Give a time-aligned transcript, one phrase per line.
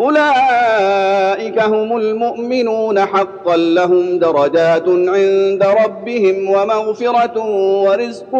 [0.00, 7.40] أولئك هم المؤمنون حقا لهم درجات عند ربهم ومغفرة
[7.82, 8.30] ورزق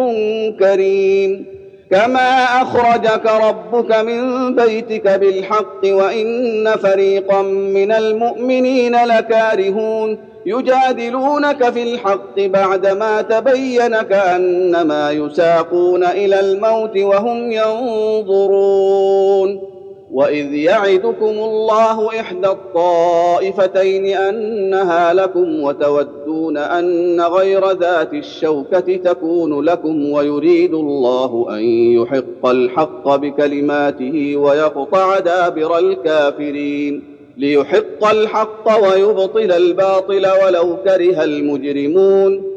[0.59, 1.45] كريم.
[1.91, 10.17] كما أخرجك ربك من بيتك بالحق وإن فريقا من المؤمنين لكارهون.
[10.45, 18.97] يجادلونك في الحق بعدما تبين كأنما يساقون إلى الموت وهم ينظرون.
[20.11, 30.73] واذ يعدكم الله احدى الطائفتين انها لكم وتودون ان غير ذات الشوكه تكون لكم ويريد
[30.73, 37.03] الله ان يحق الحق بكلماته ويقطع دابر الكافرين
[37.37, 42.56] ليحق الحق ويبطل الباطل ولو كره المجرمون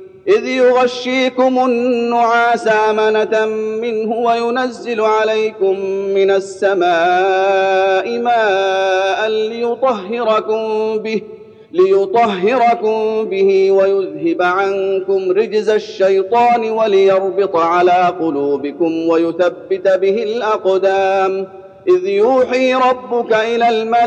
[0.27, 3.45] إذ يغشيكم النعاس أمنة
[3.81, 11.21] منه وينزل عليكم من السماء ماء ليطهركم به
[11.71, 21.47] ليطهركم به ويذهب عنكم رجز الشيطان وليربط على قلوبكم ويثبت به الأقدام.
[21.87, 24.03] إذ يوحي ربك إلى الملائكة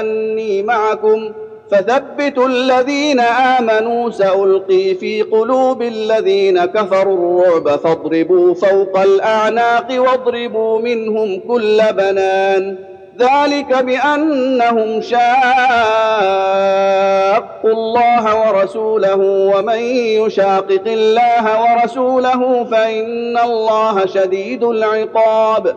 [0.00, 1.32] أني معكم ۖ
[1.70, 11.82] فثبتوا الذين آمنوا سألقي في قلوب الذين كفروا الرعب فاضربوا فوق الأعناق واضربوا منهم كل
[11.92, 12.76] بنان.
[13.18, 15.18] ذلك بأنهم شاقوا
[17.64, 19.16] الله ورسوله
[19.54, 19.78] ومن
[20.24, 25.76] يشاقق الله ورسوله فإن الله شديد العقاب.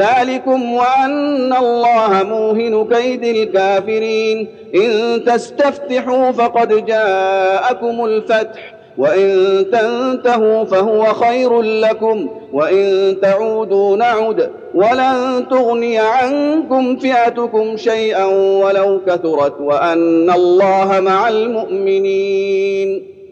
[0.00, 4.48] ذلكم وأن الله موهن كيد الكافرين.
[4.74, 9.30] إن تستفتحوا فقد جاءكم الفتح وإن
[9.72, 14.50] تنتهوا فهو خير لكم وإن تعودوا نعد.
[14.74, 18.24] ولن تغني عنكم فئتكم شيئا
[18.64, 23.19] ولو كثرت وأن الله مع المؤمنين.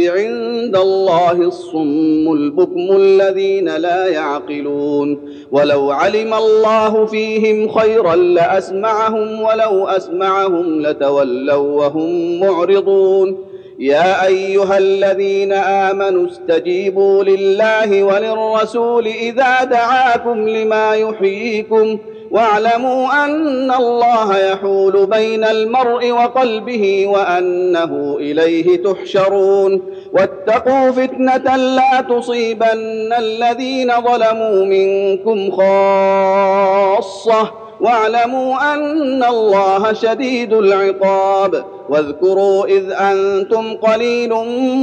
[0.00, 5.32] عند الله الصم البكم الذين لا يعقلون.
[5.52, 13.44] ولو علم الله فيهم خيرا لأسمعهم ولو أسمعهم لتولوا وهم معرضون.
[13.78, 21.98] يا أيها الذين آمنوا استجيبوا لله وللرسول إذا دعاكم لما يحييكم.
[22.30, 29.82] واعلموا أن الله يحول بين المرء وقلبه وأنه إليه تحشرون.
[30.12, 37.50] واتقوا فتنة لا تصيبن الذين ظلموا منكم خاصة.
[37.80, 41.64] واعلموا أن الله شديد العقاب.
[41.88, 44.34] واذكروا إذ أنتم قليل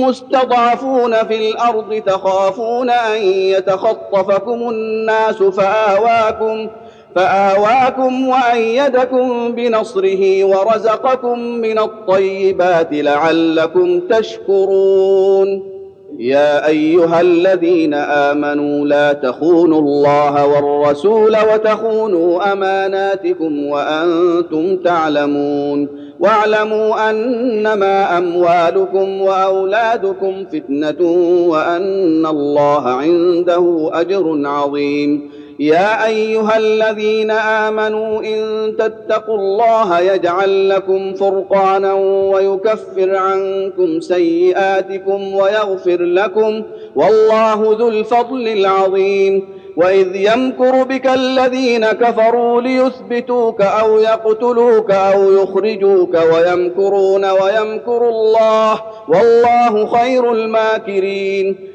[0.07, 6.69] مستضعفون في الأرض تخافون أن يتخطفكم الناس فآواكم.
[7.15, 15.75] فآواكم وأيدكم بنصره ورزقكم من الطيبات لعلكم تشكرون.
[16.19, 26.05] يا أيها الذين آمنوا لا تخونوا الله والرسول وتخونوا أماناتكم وأنتم تعلمون.
[26.19, 31.01] واعلموا أنما أموالكم وأولادكم فتنة
[31.47, 35.31] وأن الله عنده أجر عظيم.
[35.59, 41.93] يا أيها الذين آمنوا إن تتقوا الله يجعل لكم فرقانا
[42.33, 46.63] ويكفر عنكم سيئاتكم ويغفر لكم
[46.95, 49.47] والله ذو الفضل العظيم
[49.77, 60.31] وإذ يمكر بك الذين كفروا ليثبتوك أو يقتلوك أو يخرجوك ويمكرون ويمكر الله والله خير
[60.31, 61.55] الماكرين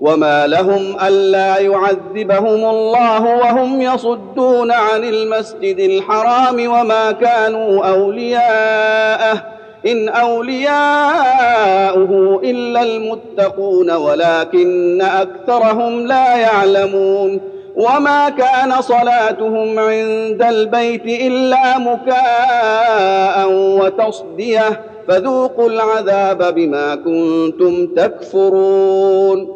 [0.00, 9.42] وما لهم الا يعذبهم الله وهم يصدون عن المسجد الحرام وما كانوا اولياءه
[9.86, 11.20] ان اولياؤه
[12.44, 17.40] الا المتقون ولكن اكثرهم لا يعلمون
[17.76, 29.55] وما كان صلاتهم عند البيت الا مكاء وتصديه فذوقوا العذاب بما كنتم تكفرون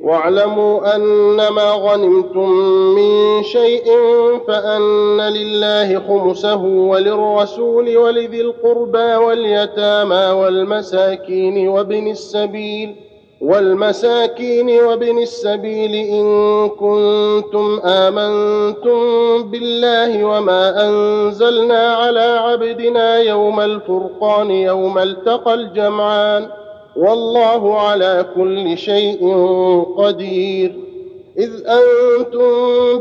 [0.00, 2.48] واعلموا أنما غنمتم
[2.94, 3.84] من شيء
[4.48, 12.94] فأن لله خمسه وللرسول ولذي القربى واليتامى والمساكين وابن السبيل
[13.40, 16.24] والمساكين وابن السبيل إن
[16.68, 18.98] كنتم آمنتم
[19.42, 26.48] بالله وما أنزلنا على عبدنا يوم الفرقان يوم التقى الجمعان
[26.96, 29.34] والله على كل شيء
[29.96, 30.74] قدير.
[31.38, 32.48] إذ أنتم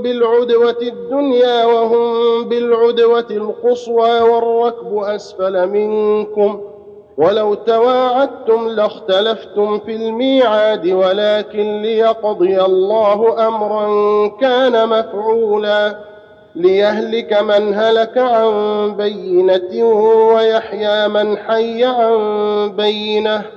[0.01, 6.62] بالعدوة الدنيا وهم بالعدوة القصوى والركب أسفل منكم.
[7.17, 13.88] ولو تواعدتم لاختلفتم في الميعاد ولكن ليقضي الله أمرا
[14.27, 15.98] كان مفعولا.
[16.56, 18.51] ليهلك من هلك عن
[18.98, 19.84] بينة
[20.34, 22.17] ويحيى من حي عن
[22.77, 23.57] بينة.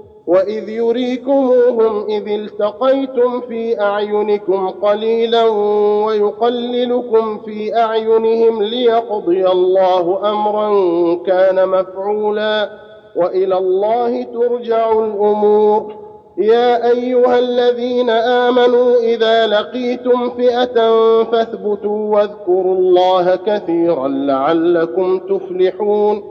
[0.27, 5.43] واذ يريكموهم اذ التقيتم في اعينكم قليلا
[6.05, 10.69] ويقللكم في اعينهم ليقضي الله امرا
[11.25, 12.69] كان مفعولا
[13.15, 15.95] والى الله ترجع الأمور.
[16.37, 20.75] يا ايها الذين امنوا اذا لقيتم فئه
[21.23, 26.30] فاثبتوا واذكروا الله كثيرا لعلكم تفلحون.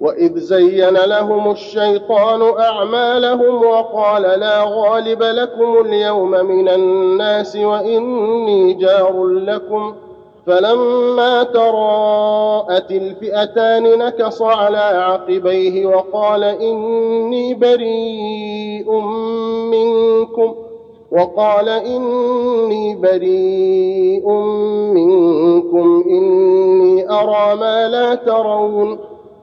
[0.00, 9.94] وإذ زين لهم الشيطان أعمالهم وقال لا غالب لكم اليوم من الناس وإني جار لكم.
[10.46, 18.92] فلما تراءت الفئتان نكص على عقبيه وقال إني بريء
[19.70, 20.54] منكم.
[21.10, 24.28] وقال إني بريء
[24.94, 26.04] منكم.
[26.06, 29.13] إني أرى ما لا ترون.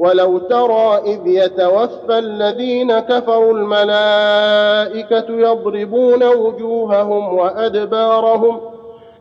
[0.00, 8.60] ولو ترى إذ يتوفى الذين كفروا الملائكة يضربون وجوههم وأدبارهم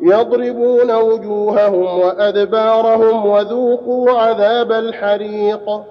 [0.02, 5.82] يضربون وجوههم وأدبارهم وذوقوا عذاب الحريق.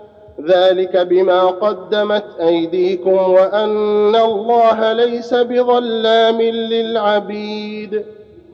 [0.48, 8.04] ذلك بما قدمت أيديكم وأن الله ليس بظلام للعبيد.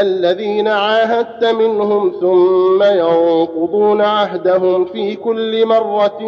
[0.00, 6.24] الذين عاهدت منهم ثم ينقضون عهدهم في كل مرة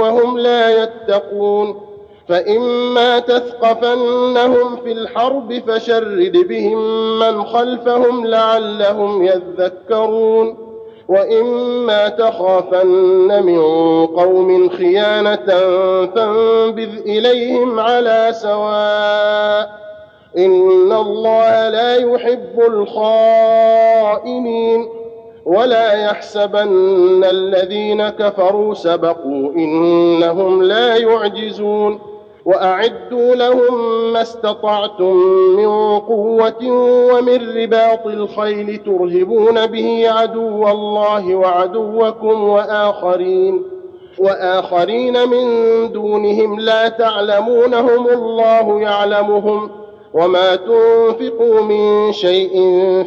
[0.00, 1.80] وهم لا يتقون
[2.28, 6.78] فإما تثقفنهم في الحرب فشرد بهم
[7.18, 10.56] من خلفهم لعلهم يذكرون
[11.08, 13.60] وإما تخافن من
[14.06, 15.46] قوم خيانة
[16.06, 19.85] فانبذ إليهم على سواء
[20.38, 22.60] إن الله لا يحب
[23.48, 24.88] الخائنين
[25.46, 31.98] ولا يحسبن الذين كفروا سبقوا إنهم لا يعجزون
[32.44, 35.16] واعدوا لهم ما استطعتم
[35.56, 36.70] من قوه
[37.12, 43.62] ومن رباط الخيل ترهبون به عدو الله وعدوكم واخرين
[44.18, 45.46] واخرين من
[45.92, 52.52] دونهم لا تعلمونهم الله يعلمهم وما تنفقوا من شيء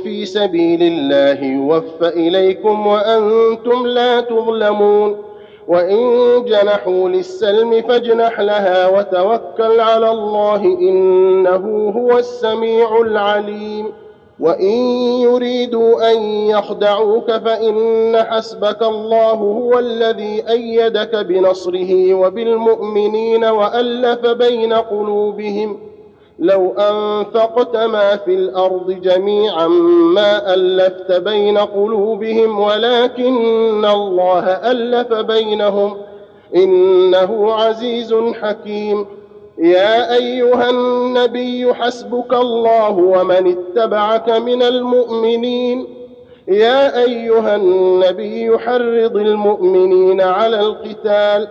[0.04, 5.18] في سبيل الله يوفى اليكم وأنتم لا تظلمون
[5.68, 5.98] وإن
[6.46, 13.86] جنحوا للسلم فاجنح لها وتوكل على الله إنه هو السميع العليم
[14.40, 14.78] وإن
[15.22, 25.89] يريدوا أن يخدعوك فإن حسبك الله هو الذي أيدك بنصره وبالمؤمنين وألف بين قلوبهم ۖ
[26.40, 29.68] لو أنفقت ما في الأرض جميعا
[30.14, 35.98] ما ألفت بين قلوبهم ولكن الله ألف بينهم.
[36.56, 39.06] إنه عزيز حكيم.
[39.58, 45.88] يا أيها النبي حسبك الله ومن اتبعك من المؤمنين.
[46.48, 51.48] يا أيها النبي حرض المؤمنين على القتال.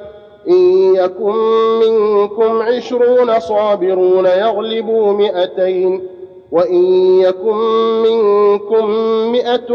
[0.48, 1.34] إن يكن
[1.80, 6.08] منكم عشرون صابرون يغلبوا مئتين
[6.52, 6.84] وإن
[7.20, 7.56] يكن
[8.02, 8.90] منكم
[9.32, 9.74] مئة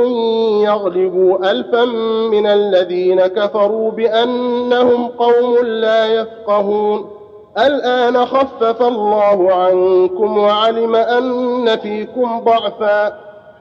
[0.64, 1.86] يغلبوا ألفا
[2.32, 7.10] من الذين كفروا بأنهم قوم لا يفقهون.
[7.58, 13.23] الآن خفف الله عنكم وعلم أن فيكم ضعفا.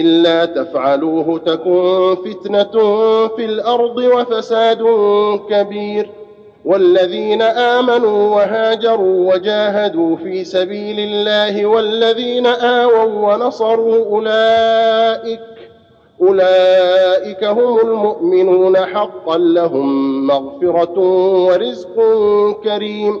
[0.00, 2.72] إلا تفعلوه تكن فتنة
[3.28, 4.82] في الأرض وفساد
[5.50, 6.10] كبير.
[6.64, 15.40] والذين آمنوا وهاجروا وجاهدوا في سبيل الله والذين آووا ونصروا أولئك
[16.20, 20.98] أولئك هم المؤمنون حقا لهم مغفرة
[21.46, 21.96] ورزق
[22.64, 23.20] كريم.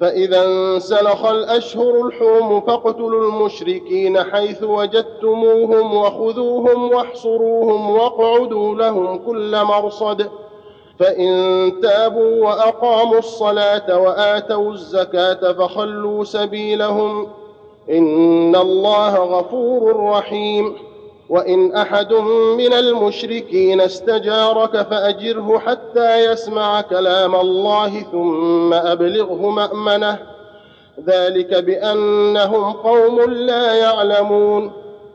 [0.00, 10.30] فإذا انسلخ الأشهر الحرم فاقتلوا المشركين حيث وجدتموهم وخذوهم واحصروهم واقعدوا لهم كل مرصد.
[10.98, 17.28] فإن تابوا وأقاموا الصلاة وآتوا الزكاة فخلوا سبيلهم.
[17.90, 20.89] إن الله غفور رحيم.
[21.30, 22.12] وإن أحد
[22.58, 30.18] من المشركين استجارك فأجره حتى يسمع كلام الله ثم أبلغه مأمنة.
[31.06, 34.72] ذلك بأنهم قوم لا يعلمون.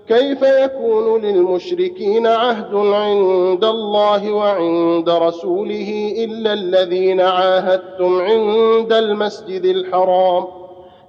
[0.08, 10.65] كيف يكون للمشركين عهد عند الله وعند رسوله إلا الذين عاهدتم عند المسجد الحرام؟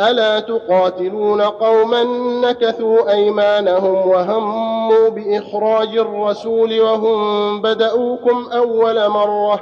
[0.00, 2.04] ألا تقاتلون قوما
[2.42, 9.60] نكثوا أيمانهم وهموا بإخراج الرسول وهم بدأوكم أول مرة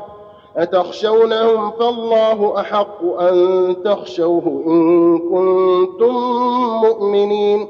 [0.57, 6.15] أتخشونهم فالله أحق أن تخشوه إن كنتم
[6.83, 7.69] مؤمنين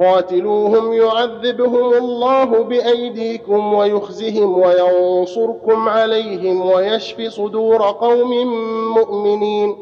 [0.00, 8.46] قاتلوهم يعذبهم الله بأيديكم ويخزهم وينصركم عليهم ويشف صدور قوم
[8.94, 9.76] مؤمنين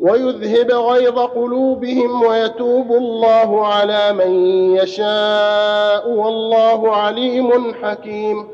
[0.00, 4.30] ويذهب غيظ قلوبهم ويتوب الله على من
[4.76, 8.48] يشاء والله عليم حكيم.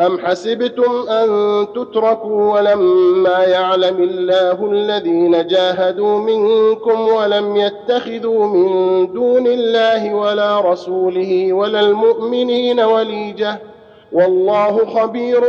[0.00, 1.28] أم حسبتم أن
[1.74, 8.68] تتركوا ولما يعلم الله الذين جاهدوا منكم ولم يتخذوا من
[9.12, 13.58] دون الله ولا رسوله ولا المؤمنين وليجة؟
[14.12, 15.40] والله خبير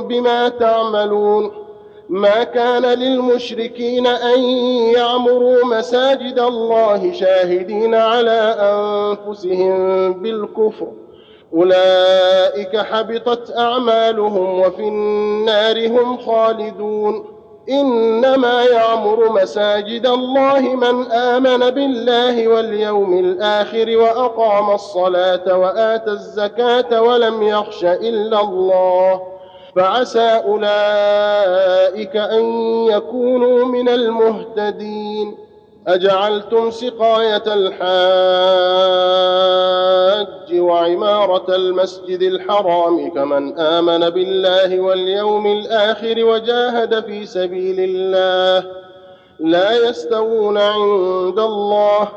[0.00, 1.65] بما تعملون.
[2.08, 4.40] ما كان للمشركين أن
[4.94, 10.86] يعمروا مساجد الله شاهدين على أنفسهم بالكفر.
[11.54, 17.24] أولئك حبطت أعمالهم وفي النار هم خالدون.
[17.70, 27.84] إنما يعمر مساجد الله من آمن بالله واليوم الآخر وأقام الصلاة وآتى الزكاة ولم يخش
[27.84, 29.35] إلا الله.
[29.76, 32.44] فعسى أولئك أن
[32.90, 35.36] يكونوا من المهتدين.
[35.86, 37.86] أجعلتم سقاية الحاج
[40.60, 48.70] وعمارة المسجد الحرام كمن آمن بالله واليوم الآخر وجاهد في سبيل الله.
[49.40, 52.08] لا يستوون عند الله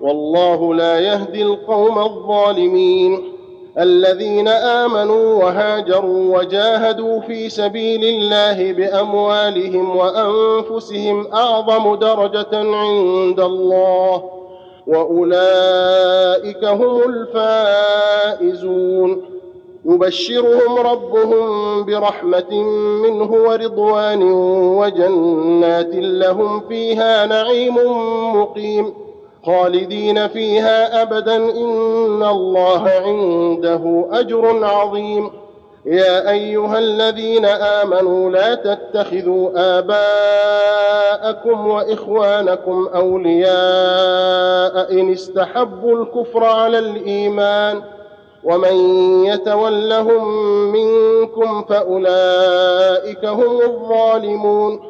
[0.00, 3.39] والله لا يهدي القوم الظالمين.
[3.80, 14.30] الذين آمنوا وهاجروا وجاهدوا في سبيل الله بأموالهم وأنفسهم أعظم درجة عند الله
[14.86, 17.00] وأولئك هم
[18.38, 19.22] الفائزون.
[19.84, 22.62] يبشرهم ربهم برحمة
[23.02, 24.22] منه ورضوان
[24.78, 27.76] وجنات لهم فيها نعيم
[28.36, 29.09] مقيم.
[29.46, 35.30] خالدين فيها أبدا إن الله عنده أجر عظيم.
[35.86, 43.50] يا أيها الذين آمنوا لا تتخذوا آباءكم وإخوانكم أولياء
[44.92, 47.82] إن استحبوا الكفر على الإيمان
[48.44, 48.74] ومن
[49.24, 50.28] يتولهم
[50.72, 54.89] منكم فأولئك هم الظالمون.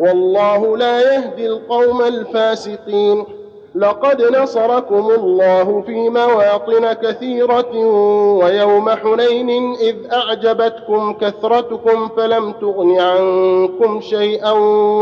[0.00, 3.24] والله لا يهدي القوم الفاسقين.
[3.74, 7.76] لقد نصركم الله في مواطن كثيرة
[8.40, 14.52] ويوم حنين إذ أعجبتكم كثرتكم فلم تغن عنكم شيئا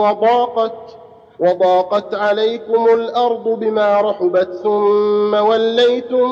[0.00, 0.96] وضاقت
[1.40, 6.28] وضاقت عليكم الأرض بما رحبت ثم وليتم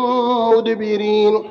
[0.50, 1.50] مدبرين.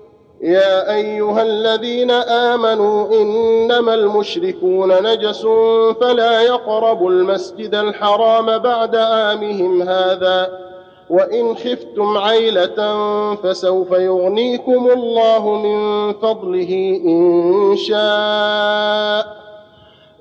[0.43, 5.41] يا أيها الذين آمنوا إنما المشركون نجس
[6.01, 10.59] فلا يقربوا المسجد الحرام بعد آمهم هذا
[11.09, 12.75] وإن خفتم عيلة
[13.35, 19.41] فسوف يغنيكم الله من فضله إن شاء.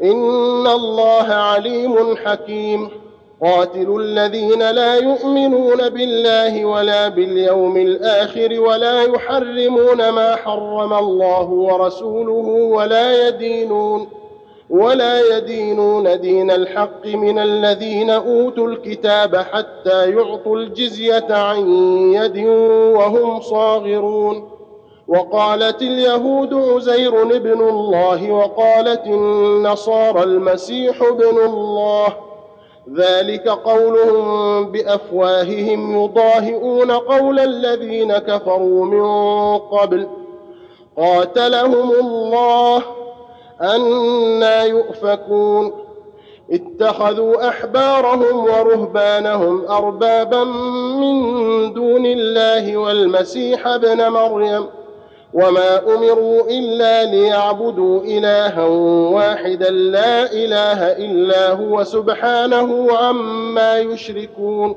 [0.03, 3.00] إن الله عليم حكيم.
[3.43, 13.29] قاتلوا الذين لا يؤمنون بالله ولا باليوم الآخر ولا يحرمون ما حرم الله ورسوله ولا
[13.29, 14.09] يدينون
[14.71, 21.69] ولا يدينون دين الحق من الذين أوتوا الكتاب حتى يعطوا الجزية عن
[22.13, 22.39] يد
[22.97, 24.49] وهم صاغرون
[25.09, 32.30] وقالت اليهود عزير ابن الله وقالت النصارى المسيح ابن الله
[32.97, 39.05] ذلك قولهم بأفواههم يضاهئون قول الذين كفروا من
[39.59, 40.09] قبل.
[40.97, 42.83] قاتلهم الله
[43.61, 45.73] أنا يؤفكون.
[46.53, 54.67] اتخذوا أحبارهم ورهبانهم أربابا من دون الله والمسيح ابن مريم.
[55.35, 58.65] وما امروا الا ليعبدوا الها
[59.15, 64.75] واحدا لا اله الا هو سبحانه عما يشركون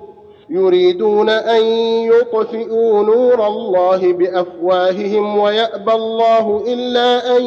[0.49, 1.63] يريدون ان
[2.05, 7.43] يطفئوا نور الله بافواههم ويابى الله الا ان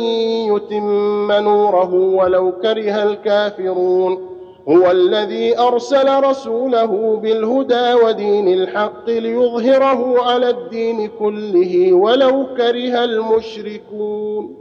[0.54, 4.35] يتم نوره ولو كره الكافرون
[4.68, 14.56] هو الذي أرسل رسوله بالهدى ودين الحق ليظهره على الدين كله ولو كره المشركون.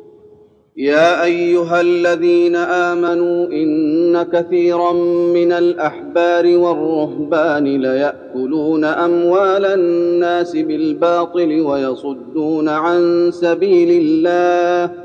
[0.77, 4.93] يا أيها الذين آمنوا إن كثيرا
[5.33, 15.04] من الأحبار والرهبان ليأكلون أموال الناس بالباطل ويصدون عن سبيل الله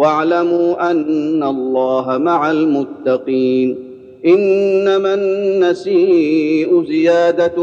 [0.00, 3.90] واعلموا أن الله مع المتقين
[4.26, 7.54] إنما النسيء زيادة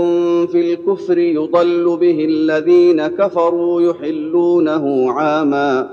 [0.45, 5.89] في الكفر يضل به الذين كفروا يحلونه عاما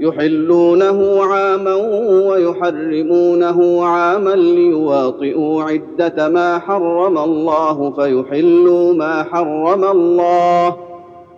[0.00, 1.74] يحلونه عاما
[2.28, 10.91] ويحرمونه عاما ليواطئوا عدة ما حرم الله فيحلوا ما حرم الله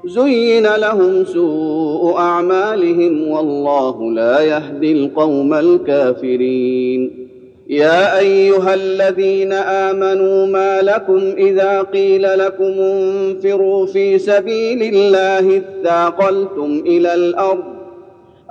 [0.06, 7.28] زين لهم سوء أعمالهم والله لا يهدي القوم الكافرين.
[7.68, 17.14] يا أيها الذين آمنوا ما لكم إذا قيل لكم انفروا في سبيل الله اثاقلتم إلى
[17.14, 17.64] الأرض.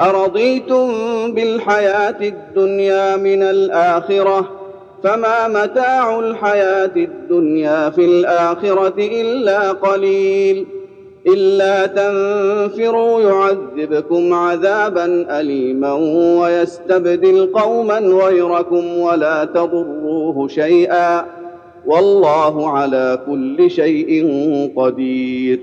[0.02, 0.88] أرضيتم
[1.34, 4.52] بالحياة الدنيا من الآخرة؟
[5.04, 10.66] فما متاع الحياة الدنيا في الآخرة إلا قليل.
[11.28, 15.94] إلا تنفروا يعذبكم عذابا اليما
[16.42, 21.26] ويستبدل قوما غيركم ولا تضروه شيئا.
[21.86, 24.28] والله على كل شيء
[24.76, 25.60] قدير.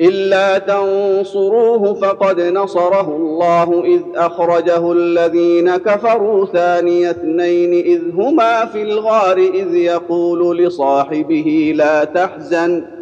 [0.00, 9.36] إلا تنصروه فقد نصره الله إذ أخرجه الذين كفروا ثاني اثنين إذ هما في الغار
[9.38, 13.01] إذ يقول لصاحبه لا تحزن.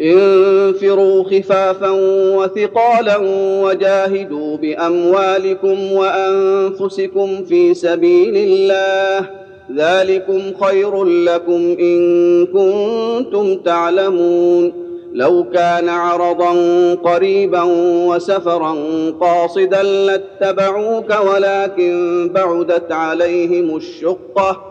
[0.00, 1.90] انفروا خفافا
[2.36, 3.16] وثقالا
[3.62, 9.30] وجاهدوا بأموالكم وأنفسكم في سبيل الله.
[9.76, 14.72] ذلكم خير لكم إن كنتم تعلمون.
[15.12, 16.54] لو كان عرضا
[16.94, 17.62] قريبا
[18.06, 18.76] وسفرا
[19.20, 24.67] قاصدا لاتبعوك ولكن بعدت عليهم الشقة.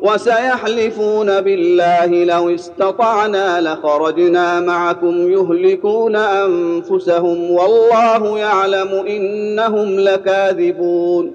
[0.00, 11.32] وسيحلفون بالله لو استطعنا لخرجنا معكم يهلكون أنفسهم والله يعلم إنهم لكاذبون.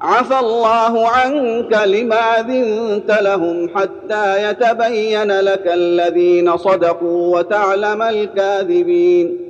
[0.00, 9.49] عفى الله عنك لما أذنت لهم حتى يتبين لك الذين صدقوا وتعلم الكاذبين.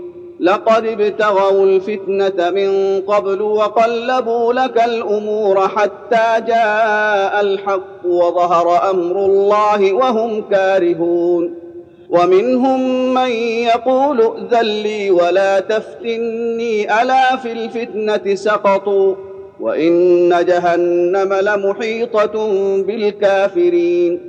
[0.41, 10.43] لقد ابتغوا الفتنة من قبل وقلبوا لك الأمور حتى جاء الحق وظهر أمر الله وهم
[10.51, 11.55] كارهون.
[12.09, 13.29] ومنهم من
[13.75, 19.15] يقول ائذن لي ولا تفتني ألا في الفتنة سقطوا؟
[19.59, 22.47] وإن جهنم لمحيطة
[22.81, 24.19] بالكافرين.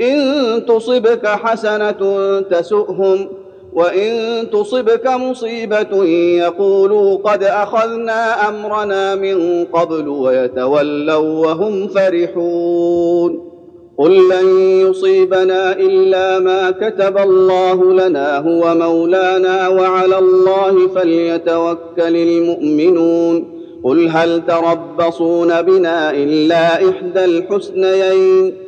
[0.00, 3.28] إن تصبك حسنة تسؤهم
[3.72, 4.10] وإن
[4.50, 6.04] تصبك مصيبة
[6.38, 13.48] يقولوا قد أخذنا أمرنا من قبل ويتولوا وهم فرحون.
[13.98, 23.58] قل لن يصيبنا إلا ما كتب الله لنا هو مولانا وعلى الله فليتوكل المؤمنون.
[23.84, 28.67] قل هل تربصون بنا إلا إحدى الحسنيين؟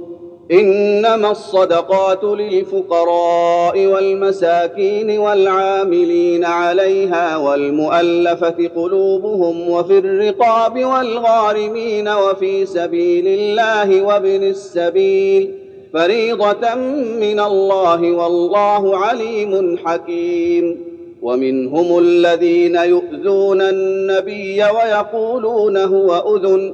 [0.51, 14.43] إنما الصدقات للفقراء والمساكين والعاملين عليها والمؤلفة قلوبهم وفي الرقاب والغارمين وفي سبيل الله وابن
[14.43, 15.51] السبيل
[15.93, 16.75] فريضة
[17.21, 20.91] من الله والله عليم حكيم
[21.21, 26.73] ومنهم الذين يؤذون النبي ويقولون هو أذن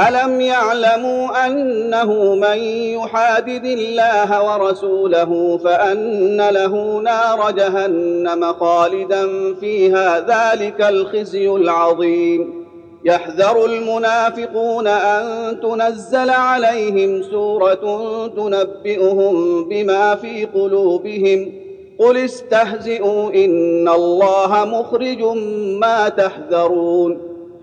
[0.00, 2.58] ألم يعلموا أنه من
[2.98, 12.64] يحادد الله ورسوله فأن له نار جهنم خالدا فيها ذلك الخزي العظيم.
[13.04, 21.52] يحذر المنافقون أن تنزل عليهم سورة تنبئهم بما في قلوبهم.
[21.98, 25.22] قل استهزئوا إن الله مخرج
[25.80, 27.27] ما تحذرون.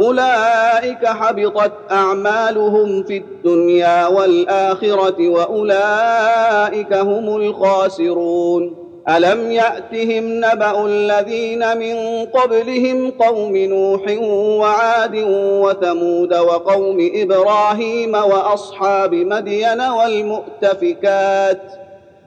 [0.00, 8.76] أولئك حبطت أعمالهم في الدنيا والآخرة وأولئك هم الخاسرون.
[9.08, 14.00] ألم يأتهم نبأ الذين من قبلهم قوم نوح
[14.60, 21.83] وعاد وثمود وقوم إبراهيم وأصحاب مدين والمؤتفكات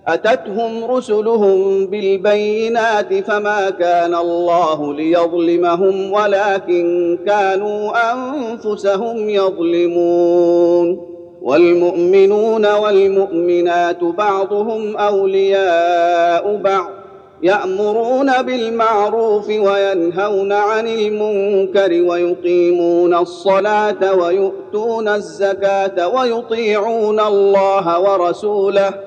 [0.07, 11.17] أتتهم رسلهم بالبينات فما كان الله ليظلمهم ولكن كانوا أنفسهم يظلمون.
[11.47, 16.89] والمؤمنون والمؤمنات بعضهم أولياء بعض
[17.43, 29.06] يأمرون بالمعروف وينهون عن المنكر ويقيمون الصلاة ويؤتون الزكاة ويطيعون الله ورسوله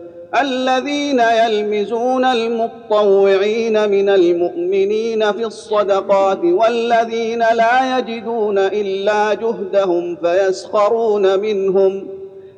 [0.39, 12.07] الذين يلمزون المطوعين من المؤمنين في الصدقات والذين لا يجدون إلا جهدهم فيسخرون منهم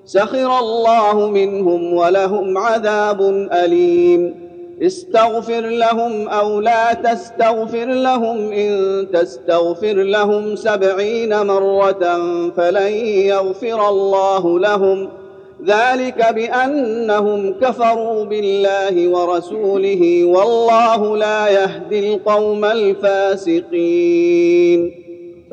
[0.06, 3.22] سخر الله منهم ولهم عذاب
[3.54, 4.44] أليم.
[4.82, 12.18] استغفر لهم أو لا تستغفر لهم إن تستغفر لهم سبعين مرة
[12.58, 12.94] فلن
[13.26, 15.23] يغفر الله لهم.
[15.66, 24.34] ذلك بأنهم كفروا بالله ورسوله والله لا يهدي القوم الفاسقين.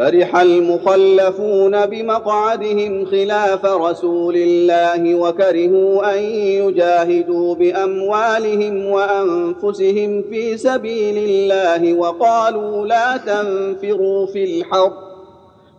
[0.01, 12.87] فرح المخلفون بمقعدهم خلاف رسول الله وكرهوا أن يجاهدوا بأموالهم وأنفسهم في سبيل الله وقالوا
[12.87, 15.10] لا تنفروا في الحرب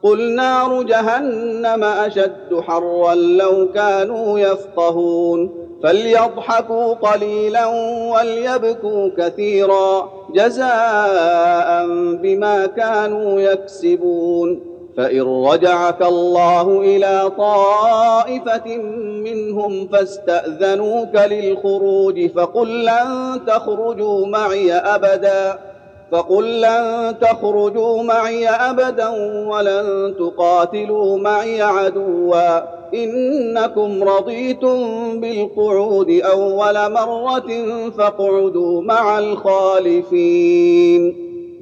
[0.03, 5.51] قل نار جهنم أشد حرا لو كانوا يفقهون.
[5.83, 7.65] فليضحكوا قليلا
[8.13, 14.59] وليبكوا كثيرا جزاء بما كانوا يكسبون.
[14.97, 18.77] فإن رجعك الله إلى طائفة
[19.25, 25.70] منهم فاستأذنوك للخروج فقل لن تخرجوا معي ابدا.
[26.11, 29.09] فقل لن تخرجوا معي أبدا
[29.47, 32.59] ولن تقاتلوا معي عدوا.
[32.93, 34.79] إنكم رضيتم
[35.19, 37.49] بالقعود أول مرة
[37.97, 41.15] فاقعدوا مع الخالفين.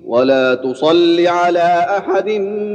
[0.06, 2.30] ولا تصل على أحد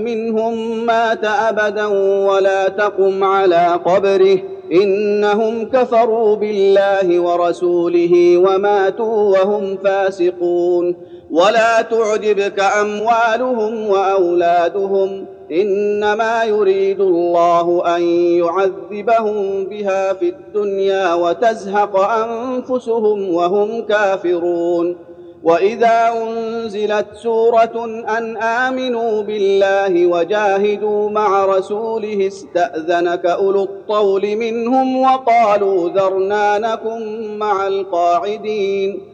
[0.05, 1.87] منهم مات أبدا
[2.27, 4.39] ولا تقم على قبره.
[4.73, 10.97] إنهم كفروا بالله ورسوله وماتوا وهم فاسقون.
[11.31, 18.03] ولا تعجبك اموالهم واولادهم انما يريد الله ان
[18.39, 24.97] يعذبهم بها في الدنيا وتزهق انفسهم وهم كافرون
[25.45, 27.85] واذا انزلت سوره
[28.19, 39.14] ان امنوا بالله وجاهدوا مع رسوله استاذنك اولو الطول منهم وقالوا ذرنا نكن مع القاعدين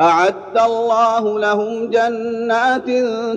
[0.00, 2.86] أعد الله لهم جنات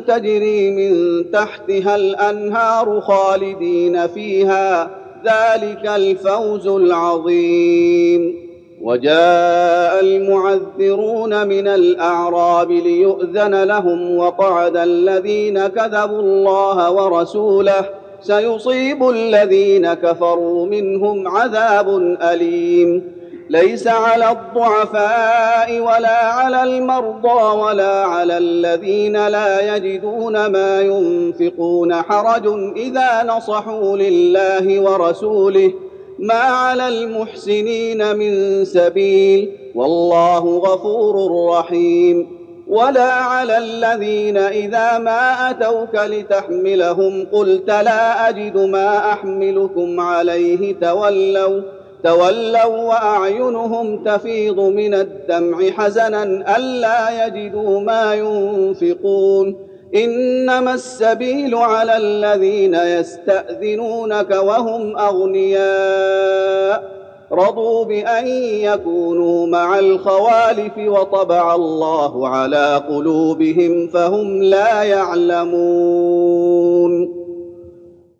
[0.07, 4.89] تجري من تحتها الأنهار خالدين فيها.
[5.26, 8.36] ذلك الفوز العظيم.
[8.82, 17.86] وجاء المعذرون من الأعراب ليؤذن لهم وقعد الذين كذبوا الله ورسوله.
[18.22, 23.22] سيصيب الذين كفروا منهم عذاب أليم.
[23.54, 31.93] ليس على الضعفاء ولا على المرضى ولا على الذين لا يجدون ما ينفقون.
[31.93, 32.47] حرج
[32.78, 35.74] إذا نصحوا لله ورسوله
[36.20, 39.51] ما على المحسنين من سبيل.
[39.76, 41.16] والله غفور
[41.49, 42.28] رحيم.
[42.68, 50.76] ولا على الذين إذا ما أتوك لتحملهم قلت لا أجد ما أحملكم عليه.
[50.82, 59.56] تولوا تولوا وأعينهم تفيض من الدمع حزنا ألا يجدوا ما ينفقون.
[59.95, 66.93] إنما السبيل على الذين يستأذنونك وهم أغنياء.
[67.32, 75.64] رضوا بأن يكونوا مع الخوالف وطبع الله على قلوبهم فهم لا يعلمون.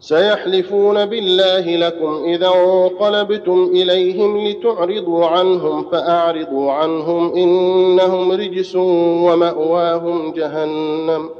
[0.00, 11.30] سيحلفون بالله لكم إذا انقلبتم إليهم لتعرضوا عنهم فأعرضوا عنهم إنهم رجس ومأواهم جهنم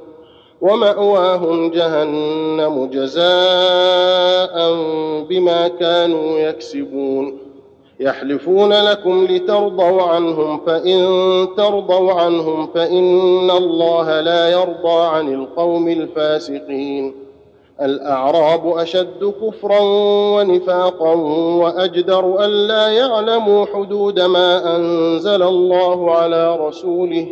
[0.61, 4.75] ومأواهم جهنم جزاء
[5.29, 7.39] بما كانوا يكسبون
[8.01, 10.99] يحلفون لكم لترضوا عنهم فإن
[11.57, 17.15] ترضوا عنهم فإن الله لا يرضى عن القوم الفاسقين
[17.83, 19.81] الأعراب أشد كفرا
[20.37, 21.15] ونفاقا
[21.63, 27.27] وأجدر الا يعلموا حدود ما أنزل الله على رسوله.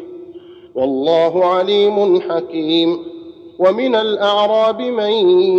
[0.74, 2.98] والله عليم حكيم.
[3.58, 5.10] ومن الأعراب من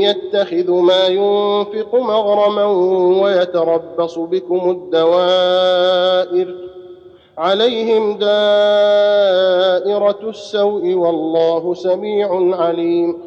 [0.01, 2.65] يتخذ ما ينفق مغرما
[3.23, 6.55] ويتربص بكم الدوائر.
[7.37, 13.26] عليهم دائرة السوء والله سميع عليم.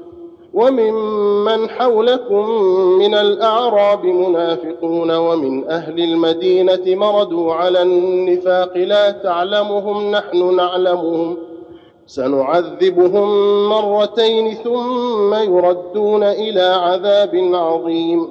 [0.53, 2.49] وممن حولكم
[2.99, 11.37] من الأعراب منافقون ومن أهل المدينة مردوا على النفاق لا تعلمهم نحن نعلمهم.
[12.07, 13.29] سنعذبهم
[13.69, 18.27] مرتين ثم يردون إلى عذاب عظيم.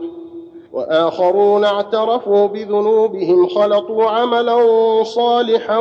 [0.72, 4.58] وآخرون اعترفوا بذنوبهم خلطوا عملا
[5.04, 5.78] صالحا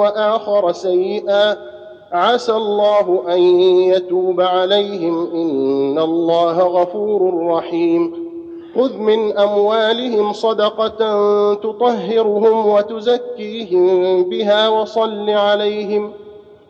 [0.00, 1.71] وآخر سيئا.
[2.12, 3.40] عسى الله أن
[3.80, 5.30] يتوب عليهم.
[5.34, 8.32] إن الله غفور رحيم.
[8.76, 16.12] خذ من أموالهم صدقة تطهرهم وتزكيهم بها وصل عليهم.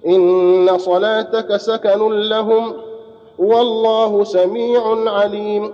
[0.06, 2.72] إن صلاتك سكن لهم.
[3.38, 5.72] والله سميع عليم.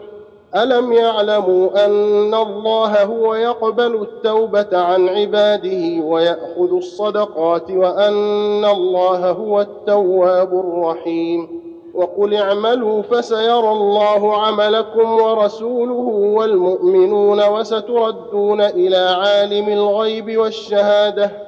[0.56, 10.52] ألم يعلموا أن الله هو يقبل التوبة عن عباده ويأخذ الصدقات وأن الله هو التواب
[10.60, 11.58] الرحيم؟
[11.94, 21.47] وقل اعملوا فسيرى الله عملكم ورسوله والمؤمنون وستردون إلى عالم الغيب والشهادة.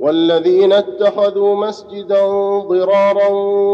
[0.00, 2.26] والذين اتخذوا مسجدا
[2.58, 3.28] ضرارا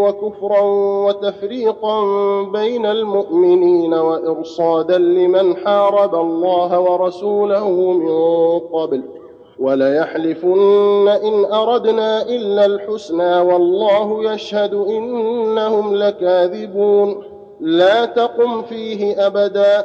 [0.07, 0.61] وكفرا
[1.07, 2.03] وتفريقا
[2.43, 9.03] بين المؤمنين وإرصادا لمن حارب الله ورسوله من قبل
[9.59, 17.23] وليحلفن إن أردنا إلا الحسنى والله يشهد إنهم لكاذبون
[17.61, 19.85] لا تقم فيه أبدا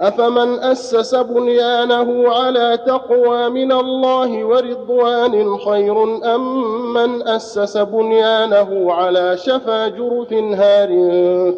[0.00, 6.02] أفمن أسس بنيانه على تقوى من الله ورضوان خير
[6.34, 10.88] أم من أسس بنيانه على شفا جرف هار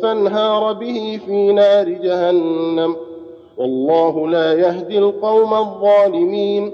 [0.02, 2.96] فانهار به في نار جهنم؟
[3.56, 6.72] والله لا يهدي القوم الظالمين.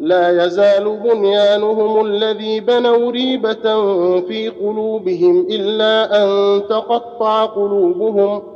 [0.00, 3.62] لا يزال بنيانهم الذي بنوا ريبة
[4.20, 8.55] في قلوبهم إلا أن تقطع قلوبهم.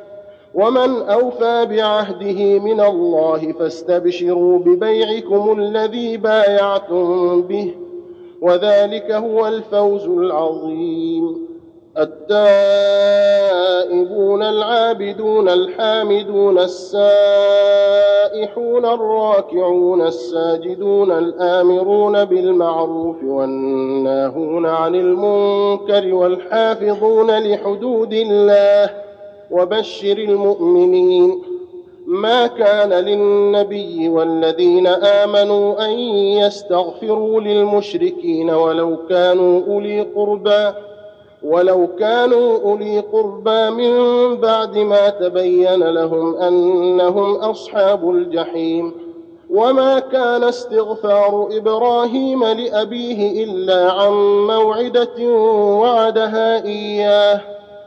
[0.53, 7.73] ومن أوفى بعهده من الله فاستبشروا ببيعكم الذي بايعتم به
[8.41, 11.51] وذلك هو الفوز العظيم.
[13.91, 17.05] التائبون العابدون الحامدون السائحون
[18.85, 28.89] الراكعون الساجدون الآمرون بالمعروف والناهون عن المنكر والحافظون لحدود الله
[29.51, 31.41] وبشر المؤمنين.
[32.07, 35.91] ما كان للنبي والذين آمنوا أن
[36.39, 40.71] يستغفروا للمشركين ولو كانوا أولي قربى
[41.43, 43.91] ولو كانوا أولي قربى من
[44.35, 48.93] بعد ما تبين لهم أنهم أصحاب الجحيم.
[49.49, 54.11] وما كان استغفار إبراهيم لأبيه إلا عن
[54.47, 55.29] موعدة
[55.81, 57.41] وعدها إياه.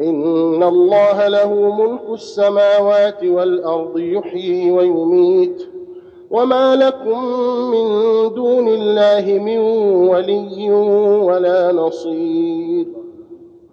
[0.00, 5.68] إن الله له ملك السماوات والأرض يحيي ويميت
[6.30, 7.24] وما لكم
[7.70, 7.88] من
[8.34, 9.58] دون الله من
[10.08, 10.70] ولي
[11.22, 12.86] ولا نصير.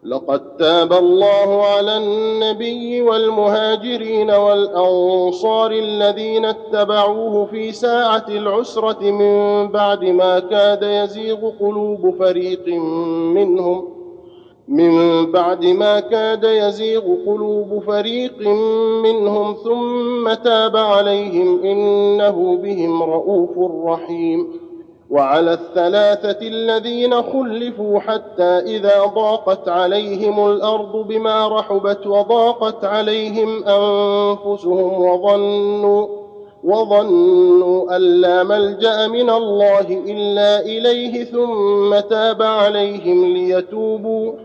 [0.06, 10.40] لقد تاب الله على النبي والمهاجرين والأنصار الذين اتبعوه في ساعة العسرة من بعد ما
[10.40, 12.68] كاد يزيغ قلوب فريق
[13.36, 14.05] منهم
[14.68, 18.48] من بعد ما كاد يزيغ قلوب فريق
[19.04, 24.66] منهم ثم تاب عليهم إنه بهم رءوف رحيم.
[25.10, 36.08] وعلى الثلاثة الذين خلفوا حتى إذا ضاقت عليهم الأرض بما رحبت وضاقت عليهم أنفسهم وظنوا
[36.64, 44.45] وظنوا أن لا ملجأ من الله إلا إليه ثم تاب عليهم ليتوبوا.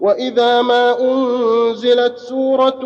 [0.00, 2.84] وإذا ما أنزلت سورة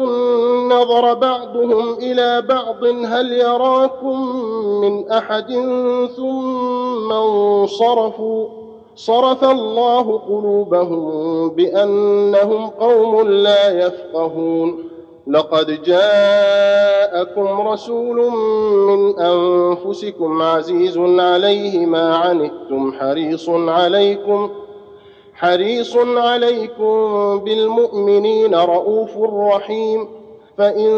[0.68, 4.36] نظر بعضهم إلى بعض هل يراكم
[4.80, 5.52] من أحد؟
[6.16, 8.48] ثم انصرفوا
[8.96, 14.94] صرف الله قلوبهم بأنهم قوم لا يفقهون.
[15.26, 18.30] لقد جاءكم رسول
[18.88, 24.50] من أنفسكم عزيز عليه ما عنتم حريص عليكم
[25.44, 30.08] حريص عليكم بالمؤمنين رؤوف رحيم.
[30.58, 30.90] فإن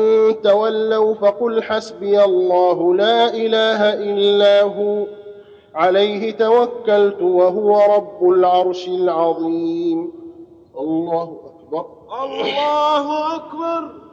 [0.42, 5.06] تولوا فقل حسبي الله لا إله إلا هو.
[5.74, 10.12] عليه توكلت وهو رب العرش العظيم.
[10.80, 11.86] الله أكبر.
[12.24, 14.05] الله أكبر.